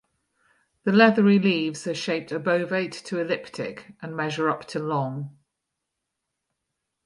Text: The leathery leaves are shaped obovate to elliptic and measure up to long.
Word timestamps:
The 0.83 0.91
leathery 0.93 1.37
leaves 1.37 1.85
are 1.85 1.93
shaped 1.93 2.31
obovate 2.33 2.91
to 3.05 3.19
elliptic 3.19 3.93
and 4.01 4.15
measure 4.17 4.49
up 4.49 4.65
to 4.69 4.79
long. 4.79 5.37